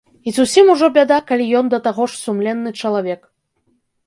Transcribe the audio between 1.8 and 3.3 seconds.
таго ж сумленны чалавек.